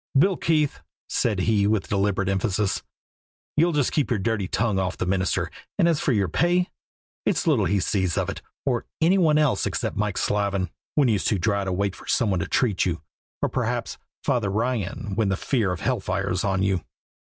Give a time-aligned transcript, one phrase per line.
[0.17, 2.81] "Bill Keefe," said he with deliberate emphasis,
[3.55, 6.71] "you'll just keep your dirty tongue off the minister; and as for your pay,
[7.23, 11.23] it's little he sees of it, or any one else except Mike Slavin, when you's
[11.23, 13.03] too dry to wait for some one to treat you,
[13.43, 16.81] or perhaps Father Ryan, when the fear of hell fire is on you."